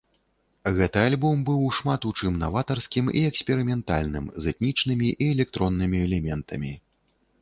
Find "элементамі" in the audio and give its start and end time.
6.07-6.73